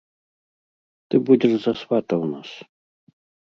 [1.09, 2.49] Ты будзеш за свата ў нас!